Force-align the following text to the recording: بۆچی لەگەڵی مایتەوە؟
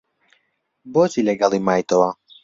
بۆچی 0.93 1.21
لەگەڵی 1.27 1.59
مایتەوە؟ 1.67 2.09